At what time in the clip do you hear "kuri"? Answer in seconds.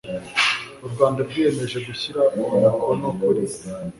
3.21-3.43